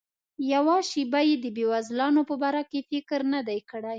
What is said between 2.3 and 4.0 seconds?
باره کې فکر نه دی کړی.